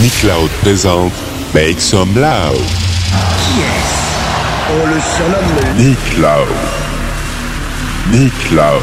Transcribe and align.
Nick 0.00 0.22
Loud 0.22 0.48
présente 0.62 1.12
Make 1.52 1.78
Some 1.78 2.14
Loud. 2.16 2.56
Qui 2.56 3.60
est-ce? 3.60 4.00
On 4.72 4.86
le 4.86 4.96
surnomme 4.96 5.76
Nick 5.76 6.16
Loud. 6.16 6.48
Nick 8.10 8.50
Loud. 8.50 8.80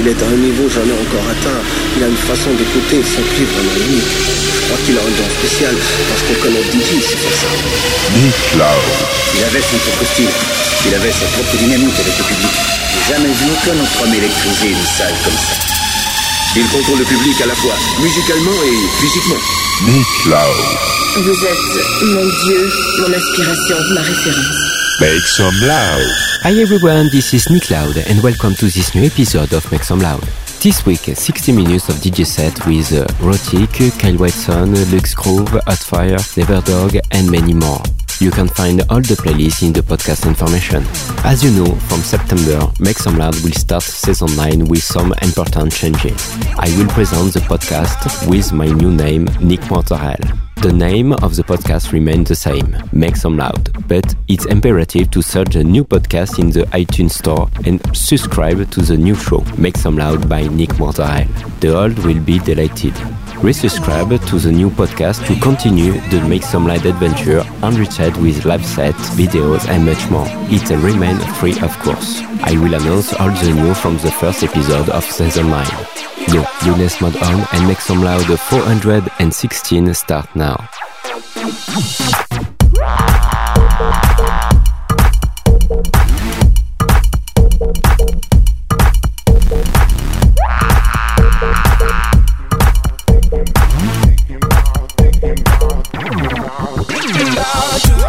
Il 0.00 0.08
est 0.08 0.20
à 0.20 0.26
un 0.26 0.38
niveau 0.42 0.68
jamais 0.68 0.98
encore 1.06 1.22
atteint. 1.30 1.62
Il 1.96 2.02
a 2.02 2.08
une 2.08 2.16
façon 2.16 2.50
d'écouter 2.58 2.98
son 2.98 3.22
cuivre 3.30 3.62
vraiment 3.62 3.78
unique. 3.78 4.10
Je 4.10 4.66
crois 4.66 4.78
qu'il 4.82 4.98
a 4.98 5.02
un 5.06 5.14
don 5.14 5.28
spécial 5.38 5.74
parce 6.10 6.22
qu'on 6.26 6.38
connaît 6.42 6.66
DJ, 6.66 6.98
c'est 6.98 7.20
pour 7.22 7.34
ça. 7.38 7.46
Nick 8.18 8.58
Loud. 8.58 8.86
Il 9.38 9.44
avait 9.44 9.62
son 9.62 9.78
propre 9.86 10.02
style. 10.02 10.34
Il 10.86 10.94
avait 10.98 11.14
sa 11.14 11.26
propre 11.30 11.54
dynamique 11.62 11.94
avec 11.94 12.18
le 12.18 12.24
public. 12.26 12.54
J'ai 12.90 13.14
jamais 13.14 13.30
vu 13.38 13.46
aucun 13.54 13.76
autre 13.78 14.02
homme 14.02 14.14
électriser 14.14 14.74
une 14.74 14.88
salle 14.98 15.14
comme 15.22 15.38
ça. 15.38 15.87
Il 16.58 16.66
contrôle 16.70 16.98
le 16.98 17.04
public 17.04 17.40
à 17.40 17.46
la 17.46 17.54
fois 17.54 17.74
musicalement 18.02 18.50
et 18.64 19.00
physiquement. 19.00 19.36
Nick 19.86 20.24
Loud. 20.24 21.24
Vous 21.24 21.44
êtes 21.44 22.04
mon 22.04 22.24
Dieu, 22.24 22.72
mon 22.98 23.14
inspiration, 23.14 23.76
ma 23.94 24.00
référence. 24.00 24.56
Make 25.00 25.24
Some 25.24 25.54
Loud. 25.60 26.10
Hi 26.42 26.60
everyone, 26.60 27.10
this 27.10 27.32
is 27.32 27.48
Nick 27.48 27.70
Loud 27.70 27.96
and 28.10 28.20
welcome 28.24 28.56
to 28.56 28.66
this 28.66 28.92
new 28.96 29.04
episode 29.04 29.52
of 29.52 29.70
Make 29.70 29.84
Some 29.84 30.00
Loud. 30.00 30.24
This 30.60 30.84
week, 30.84 31.08
60 31.14 31.52
minutes 31.52 31.88
of 31.90 31.94
DJ 32.00 32.26
set 32.26 32.66
with 32.66 32.92
uh, 32.92 33.06
Rotic, 33.20 33.70
Kyle 34.00 34.16
Watson, 34.16 34.74
Lux 34.90 35.14
Groove, 35.14 35.60
Hotfire, 35.68 36.18
Neverdog 36.34 36.98
and 37.12 37.30
many 37.30 37.54
more. 37.54 37.82
You 38.20 38.32
can 38.32 38.48
find 38.48 38.80
all 38.90 39.00
the 39.00 39.14
playlists 39.14 39.62
in 39.62 39.72
the 39.72 39.80
podcast 39.80 40.26
information. 40.26 40.82
As 41.24 41.44
you 41.44 41.52
know, 41.52 41.72
from 41.86 42.00
September, 42.00 42.66
Make 42.80 42.98
Some 42.98 43.16
Loud 43.16 43.36
will 43.44 43.52
start 43.52 43.84
season 43.84 44.34
9 44.34 44.64
with 44.64 44.82
some 44.82 45.14
important 45.22 45.72
changes. 45.72 46.36
I 46.58 46.66
will 46.76 46.88
present 46.88 47.32
the 47.32 47.40
podcast 47.40 48.28
with 48.28 48.52
my 48.52 48.66
new 48.66 48.90
name, 48.90 49.26
Nick 49.40 49.60
Mortarel. 49.70 50.18
The 50.56 50.72
name 50.72 51.12
of 51.12 51.36
the 51.36 51.44
podcast 51.44 51.92
remains 51.92 52.28
the 52.28 52.34
same, 52.34 52.76
Make 52.90 53.14
Some 53.14 53.36
Loud, 53.36 53.86
but 53.86 54.12
it's 54.26 54.46
imperative 54.46 55.12
to 55.12 55.22
search 55.22 55.52
the 55.52 55.62
new 55.62 55.84
podcast 55.84 56.40
in 56.40 56.50
the 56.50 56.62
iTunes 56.76 57.12
Store 57.12 57.48
and 57.66 57.80
subscribe 57.96 58.68
to 58.72 58.82
the 58.82 58.96
new 58.96 59.14
show, 59.14 59.44
Make 59.56 59.76
Some 59.76 59.96
Loud 59.96 60.28
by 60.28 60.48
Nick 60.48 60.70
Mortarel. 60.70 61.28
The 61.60 61.76
old 61.76 61.96
will 62.00 62.18
be 62.18 62.40
deleted. 62.40 62.94
Resubscribe 63.40 64.18
to 64.26 64.38
the 64.40 64.50
new 64.50 64.68
podcast 64.68 65.24
to 65.28 65.40
continue 65.40 65.92
the 66.10 66.20
Make 66.28 66.42
Some 66.42 66.66
Light 66.66 66.84
adventure 66.84 67.44
enriched 67.62 68.16
with 68.16 68.44
live 68.44 68.66
sets, 68.66 69.10
videos 69.10 69.68
and 69.68 69.86
much 69.86 70.10
more. 70.10 70.26
It 70.50 70.68
remains 70.70 71.24
free 71.38 71.58
of 71.60 71.78
course. 71.78 72.20
I 72.42 72.58
will 72.58 72.74
announce 72.74 73.14
all 73.14 73.30
the 73.30 73.52
new 73.54 73.74
from 73.74 73.96
the 73.98 74.10
first 74.10 74.42
episode 74.42 74.88
of 74.88 75.04
season 75.04 75.50
9. 75.50 75.66
Yo, 76.34 76.42
Younes 76.66 77.00
Mod 77.00 77.16
on 77.16 77.46
and 77.52 77.68
Make 77.68 77.80
Some 77.80 78.02
Loud 78.02 78.26
416 78.26 79.94
start 79.94 80.34
now. 80.34 80.68
about 97.58 97.88
you. 97.88 98.07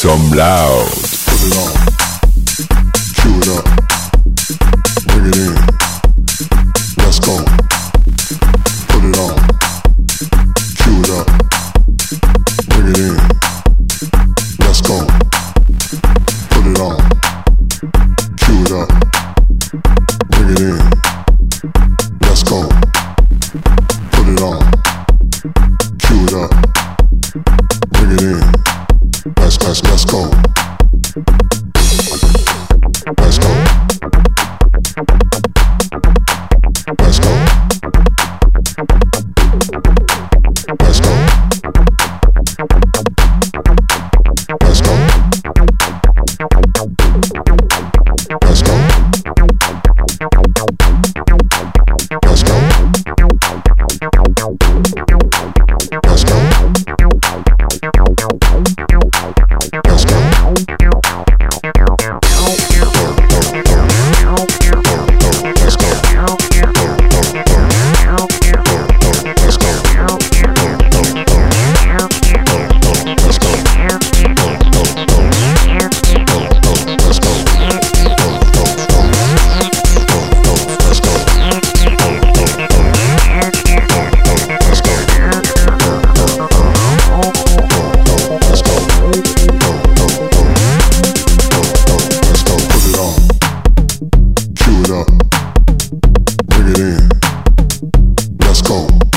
Some 0.00 0.30
Loud. 0.30 0.99
Bring 96.50 96.68
it 96.68 96.78
in. 96.78 97.08
Let's 98.40 98.62
go. 98.62 99.09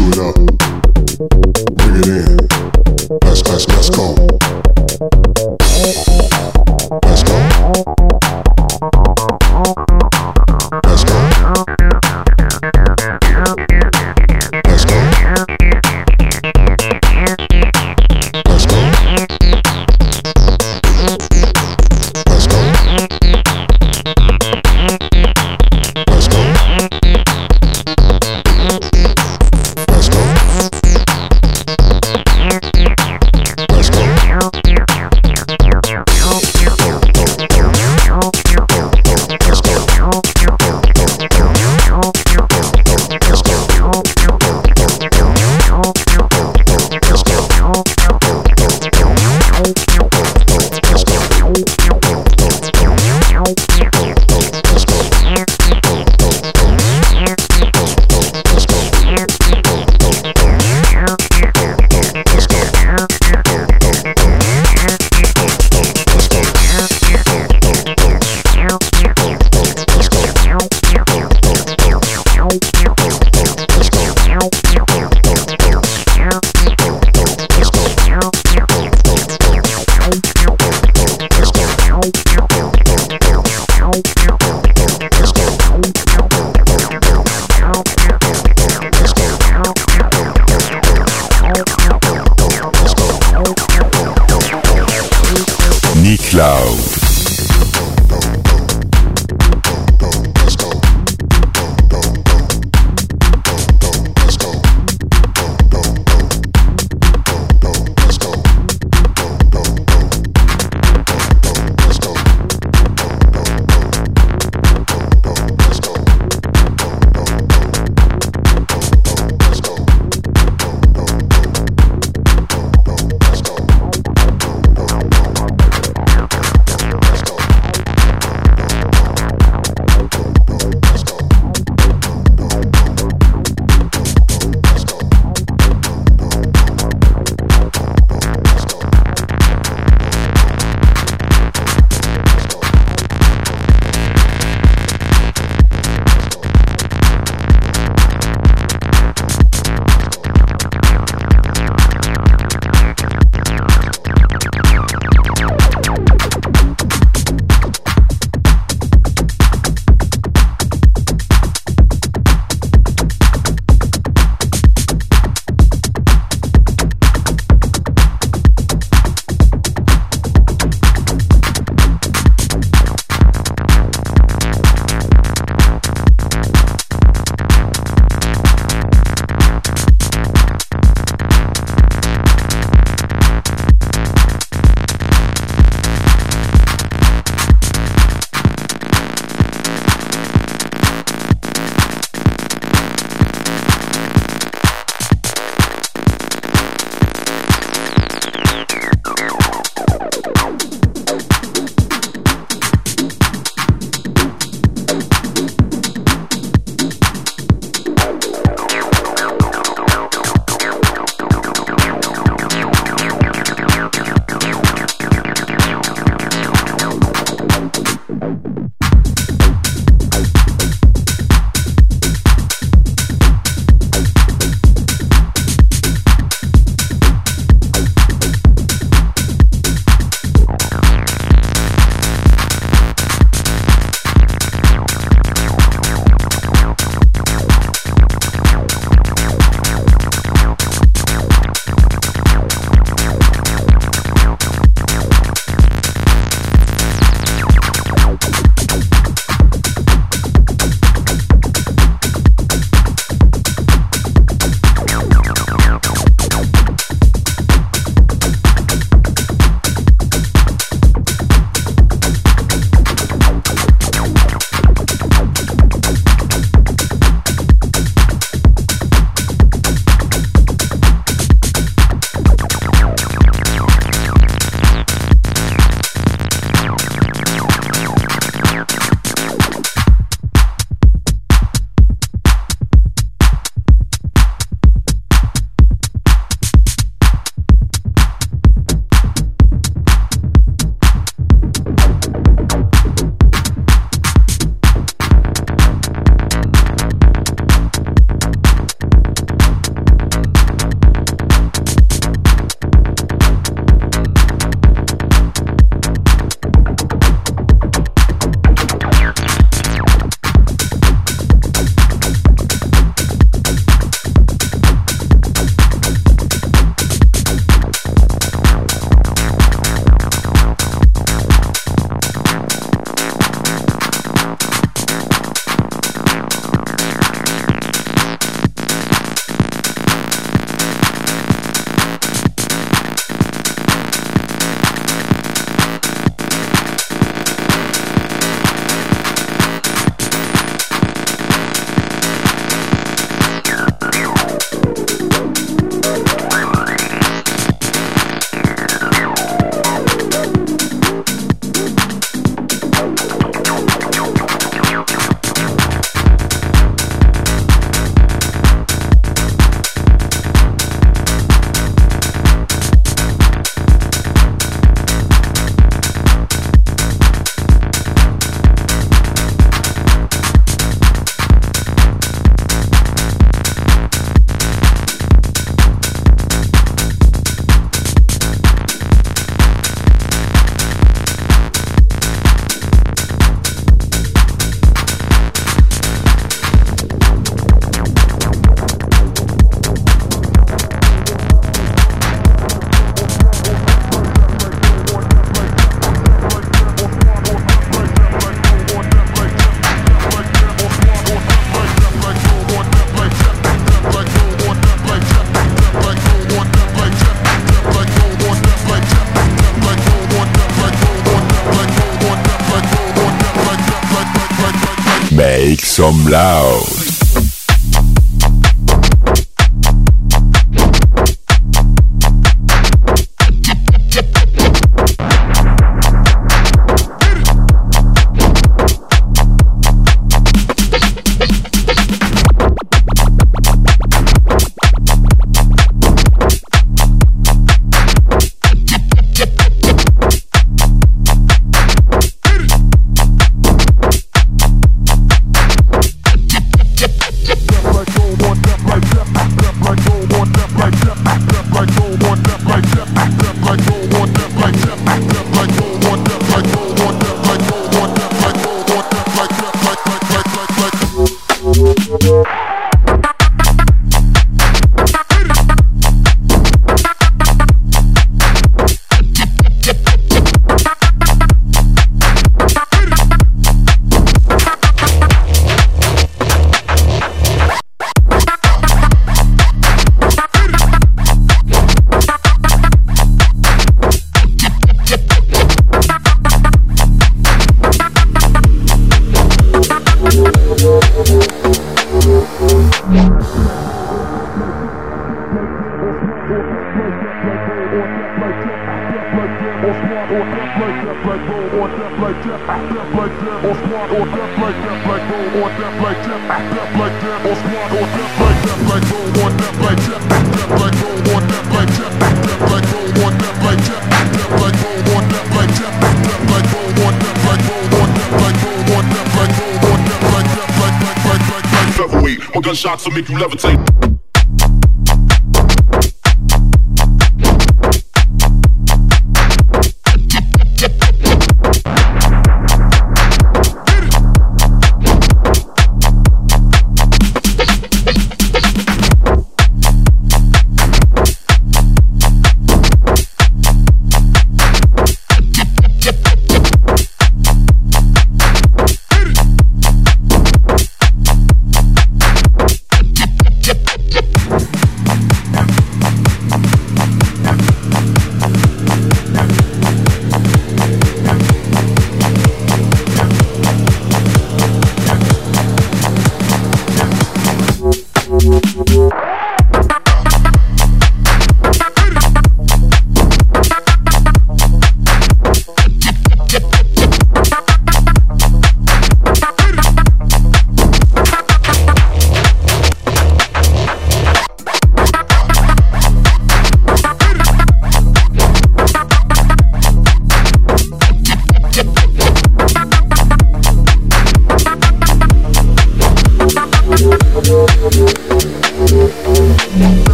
Chew 0.00 0.08
it 0.08 0.18
up. 0.18 0.34
Bring 1.76 1.96
it 1.98 2.08
in. 2.08 2.38
Let's, 3.22 3.46
let's, 3.46 3.68
let's 3.68 3.90
go. 3.90 4.19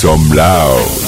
Some 0.00 0.28
loud. 0.28 1.07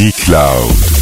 Micloud. 0.00 0.99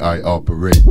I 0.00 0.20
operate. 0.22 0.82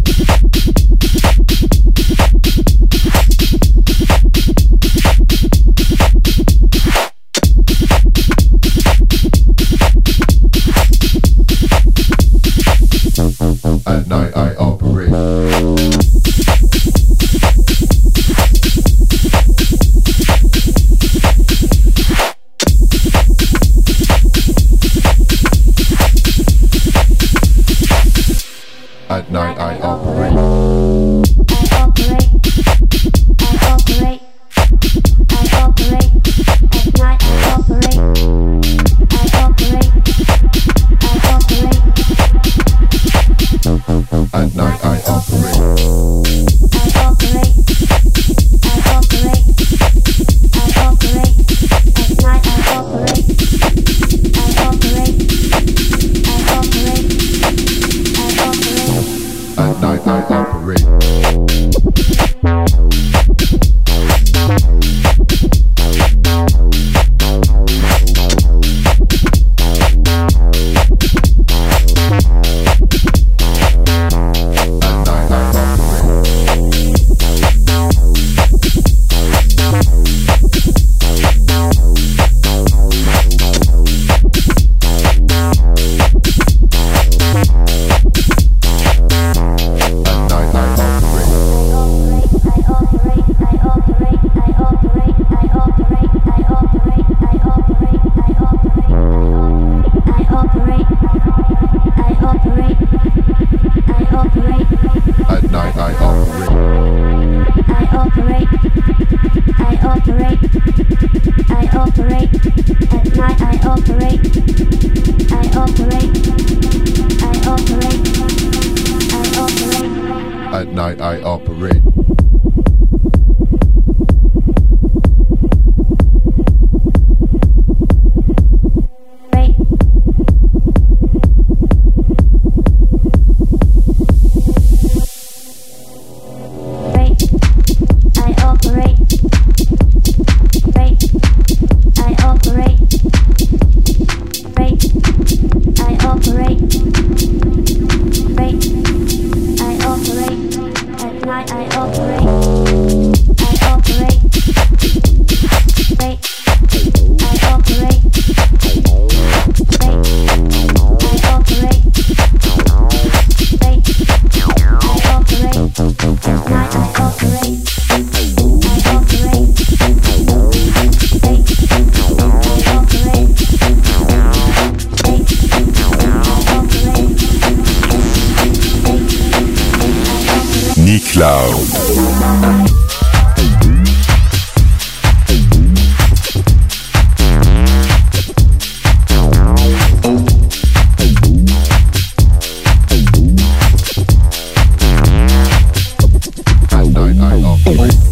Boom. 197.63 198.10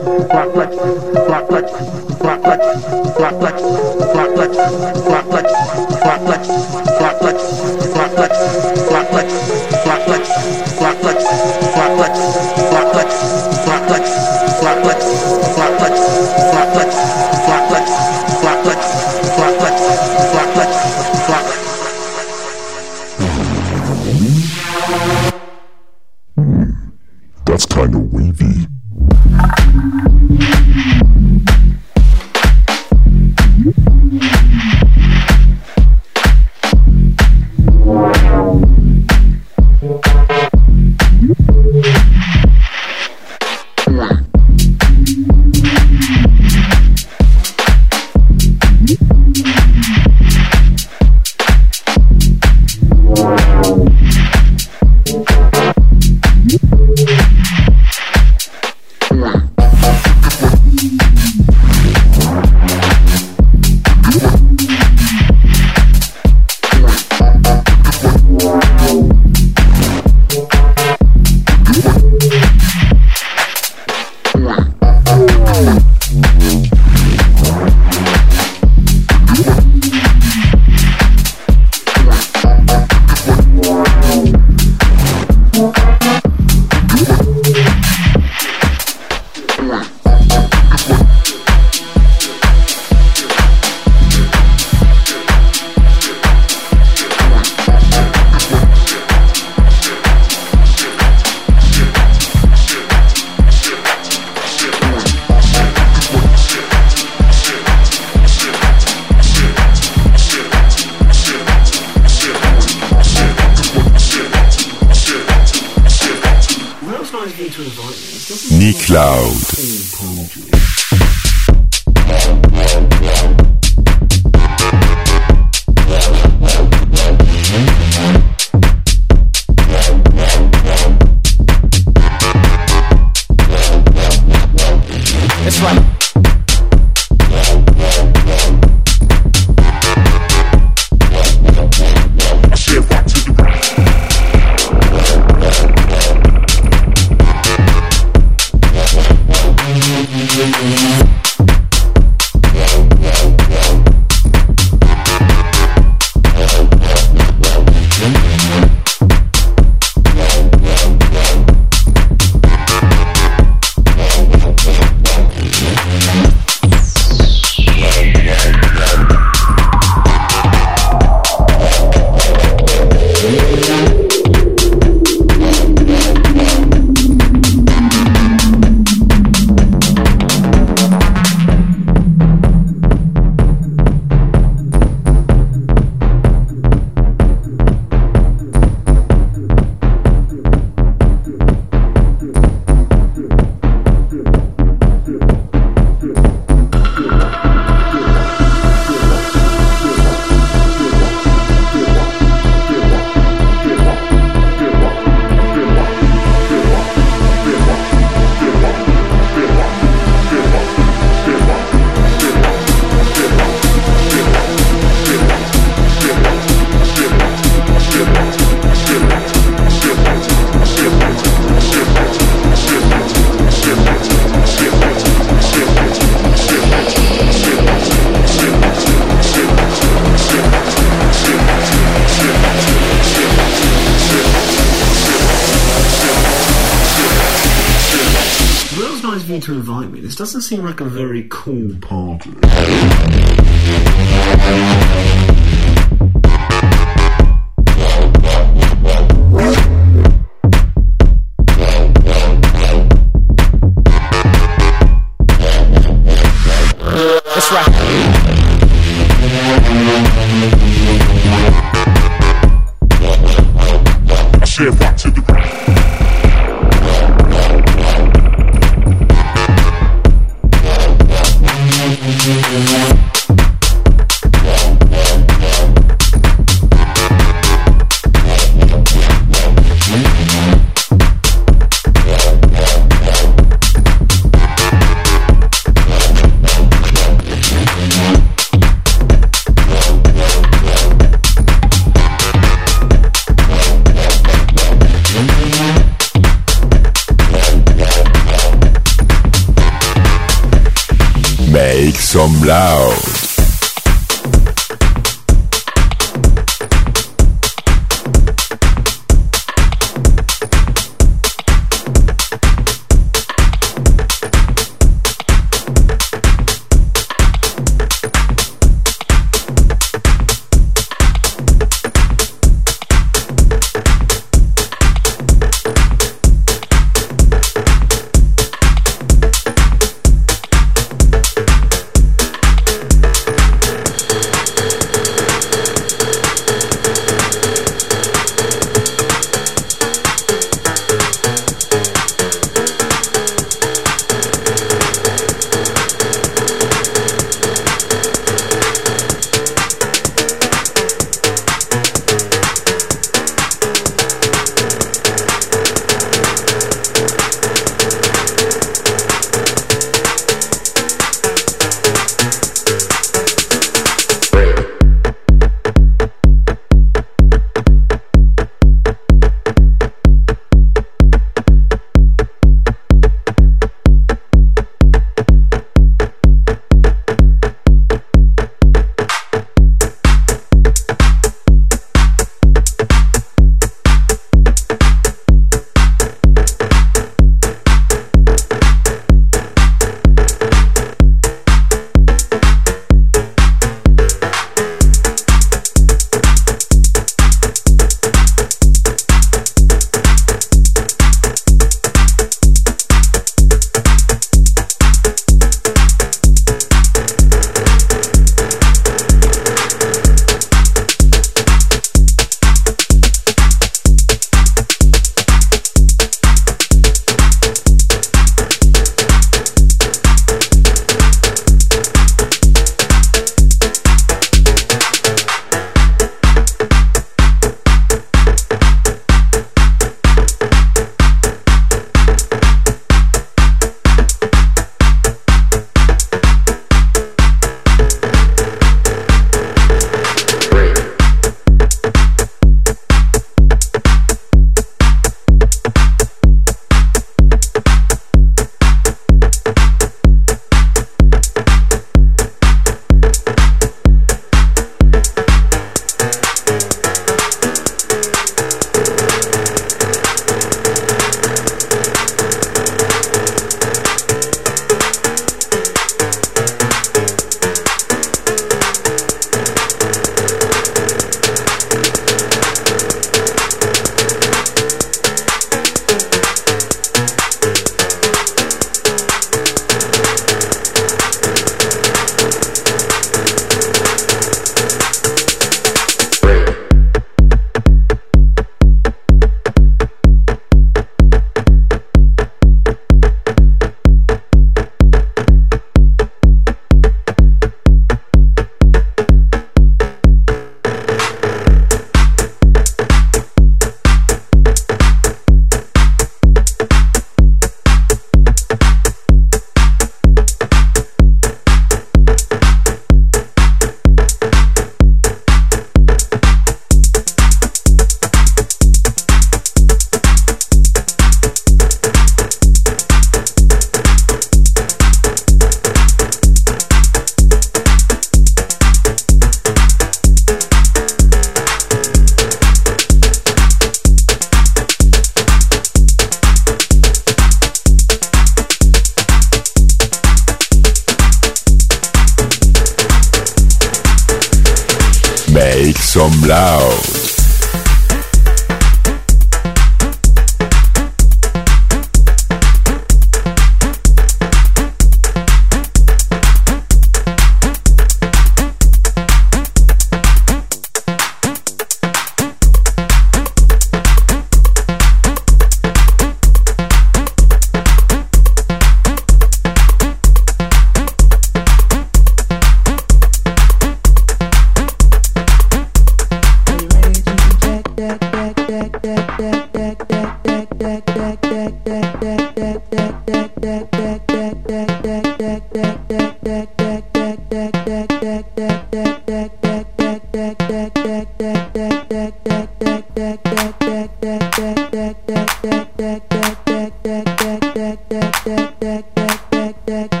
deck, 598.35 598.59
deck, 598.59 598.95
deck, 598.95 599.29
deck, 599.31 599.65
deck. 599.65 600.00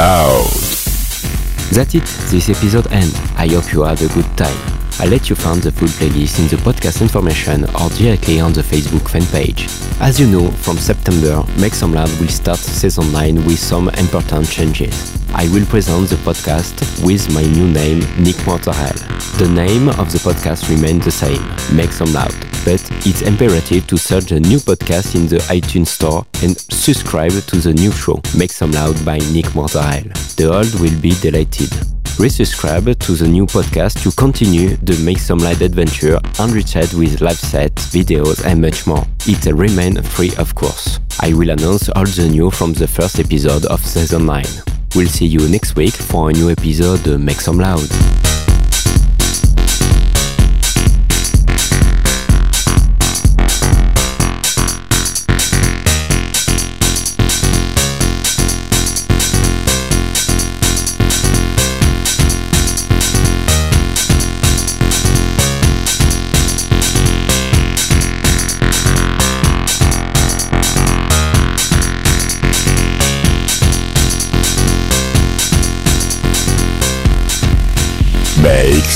Loud. 0.00 0.48
That's 1.76 1.94
it, 1.94 2.06
this 2.30 2.48
episode 2.48 2.90
end. 2.90 3.12
I 3.36 3.46
hope 3.48 3.70
you 3.70 3.82
had 3.82 4.00
a 4.00 4.08
good 4.08 4.30
time. 4.34 4.56
I'll 4.98 5.10
let 5.10 5.28
you 5.28 5.36
find 5.36 5.60
the 5.60 5.72
full 5.72 5.88
playlist 5.88 6.38
in 6.40 6.48
the 6.48 6.56
podcast 6.56 7.02
information 7.02 7.64
or 7.80 7.90
directly 7.90 8.40
on 8.40 8.54
the 8.54 8.62
Facebook 8.62 9.06
fan 9.10 9.26
page. 9.26 9.68
As 10.00 10.18
you 10.18 10.26
know, 10.26 10.50
from 10.64 10.78
September, 10.78 11.44
Make 11.58 11.74
Some 11.74 11.92
Loud 11.92 12.08
will 12.18 12.28
start 12.28 12.58
season 12.58 13.12
9 13.12 13.44
with 13.44 13.58
some 13.58 13.90
important 13.90 14.48
changes. 14.48 14.94
I 15.34 15.48
will 15.52 15.66
present 15.66 16.08
the 16.08 16.16
podcast 16.16 16.74
with 17.04 17.32
my 17.34 17.42
new 17.42 17.68
name, 17.68 18.00
Nick 18.24 18.40
Mortarel. 18.48 18.98
The 19.38 19.48
name 19.48 19.90
of 20.00 20.10
the 20.12 20.18
podcast 20.18 20.70
remains 20.70 21.04
the 21.04 21.10
same, 21.10 21.42
Make 21.76 21.92
Some 21.92 22.12
Loud, 22.14 22.34
but 22.64 22.80
it's 23.06 23.22
imperative 23.22 23.86
to 23.86 23.96
search 23.96 24.26
the 24.26 24.40
new 24.40 24.58
podcast 24.58 25.14
in 25.14 25.26
the 25.26 25.38
iTunes 25.48 25.88
Store 25.88 26.24
and 26.42 26.58
subscribe 26.58 27.32
to 27.32 27.56
the 27.56 27.74
new 27.74 27.92
show, 27.92 28.20
Make 28.36 28.52
Some 28.52 28.72
Loud 28.72 29.04
by 29.04 29.18
Nick 29.32 29.46
Mortarel. 29.54 30.12
The 30.36 30.52
old 30.52 30.72
will 30.80 31.00
be 31.00 31.12
deleted 31.20 31.70
resubscribe 32.20 32.98
to 32.98 33.12
the 33.12 33.26
new 33.26 33.46
podcast 33.46 34.02
to 34.02 34.10
continue 34.12 34.76
the 34.82 34.94
Make 35.02 35.18
Some 35.18 35.38
Loud 35.38 35.62
adventure 35.62 36.20
enriched 36.38 36.92
with 36.92 37.22
live 37.22 37.38
sets, 37.38 37.86
videos 37.86 38.44
and 38.44 38.60
much 38.60 38.86
more. 38.86 39.06
It 39.26 39.46
remains 39.46 40.06
free 40.06 40.32
of 40.36 40.54
course. 40.54 41.00
I 41.20 41.32
will 41.32 41.48
announce 41.48 41.88
all 41.88 42.04
the 42.04 42.28
new 42.28 42.50
from 42.50 42.74
the 42.74 42.86
first 42.86 43.18
episode 43.18 43.64
of 43.66 43.80
season 43.86 44.26
9. 44.26 44.44
We'll 44.94 45.08
see 45.08 45.26
you 45.26 45.48
next 45.48 45.76
week 45.76 45.94
for 45.94 46.28
a 46.28 46.32
new 46.34 46.50
episode 46.50 47.06
of 47.06 47.20
Make 47.22 47.40
Some 47.40 47.58
Loud. 47.58 47.88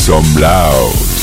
Some 0.05 0.23
loud. 0.39 1.14